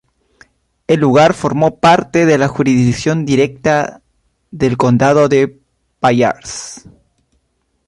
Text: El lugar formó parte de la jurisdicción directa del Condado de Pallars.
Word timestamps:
El 0.87 0.99
lugar 0.99 1.35
formó 1.35 1.77
parte 1.79 2.25
de 2.25 2.39
la 2.39 2.47
jurisdicción 2.47 3.23
directa 3.23 4.01
del 4.49 4.75
Condado 4.75 5.29
de 5.29 5.61
Pallars. 5.99 6.87